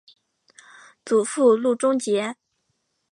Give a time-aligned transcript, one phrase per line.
[1.05, 2.35] 祖父路仲节。